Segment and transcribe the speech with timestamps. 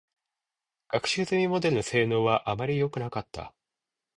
[0.87, 3.53] 学習済みモデルの性能は、あまりよくなかった。